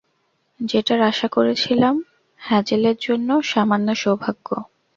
যেটার 0.59 1.01
আশা 1.01 1.27
করেছিলাম, 1.27 1.95
হ্যাজেলের 2.41 2.97
জন্য 3.01 3.29
সামান্য 3.43 3.87
সৌভাগ্য। 3.95 4.47